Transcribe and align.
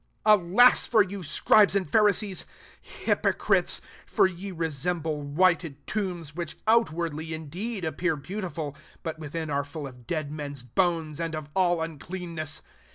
37" 0.25 0.53
Alas 0.55 0.87
for 0.87 1.03
you, 1.03 1.21
scribes 1.21 1.75
and 1.75 1.87
Pharisees, 1.91 2.47
hypocrites! 2.81 3.81
for 4.07 4.25
ye 4.25 4.49
resemble 4.51 5.21
whited 5.21 5.85
tombs, 5.85 6.35
which 6.35 6.57
outwardly 6.65 7.35
indeed 7.35 7.85
appear 7.85 8.15
beau 8.15 8.41
tiful, 8.41 8.75
but 9.03 9.19
within 9.19 9.51
are 9.51 9.63
full 9.63 9.85
of 9.85 10.07
dead 10.07 10.31
men^a 10.31 10.65
bones, 10.73 11.19
and 11.19 11.35
of 11.35 11.49
all 11.53 11.81
un 11.81 11.99
cleanness. 11.99 12.63